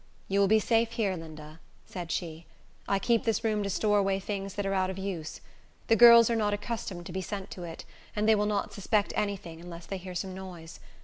[0.27, 2.47] "You will be safe here, Linda," said she;
[2.87, 5.41] "I keep this room to store away things that are out of use.
[5.89, 7.85] The girls are not accustomed to be sent to it,
[8.15, 10.79] and they will not suspect any thing unless they hear some noise.